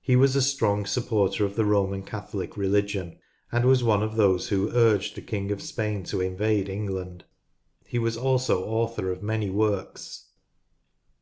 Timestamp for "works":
9.50-10.30